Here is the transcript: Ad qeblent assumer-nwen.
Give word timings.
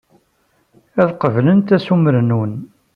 Ad 1.01 1.09
qeblent 1.19 1.67
assumer-nwen. 1.75 2.53